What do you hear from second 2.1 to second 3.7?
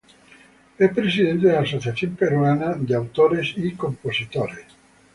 Peruana de Autores